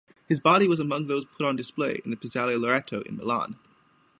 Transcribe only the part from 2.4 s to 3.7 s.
Loreto in Milan.